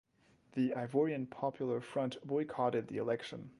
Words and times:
The 0.53 0.71
Ivorian 0.75 1.29
Popular 1.29 1.79
Front 1.79 2.17
boycotted 2.25 2.87
the 2.87 2.97
election. 2.97 3.49